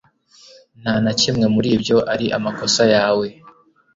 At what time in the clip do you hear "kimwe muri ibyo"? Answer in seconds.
1.19-1.97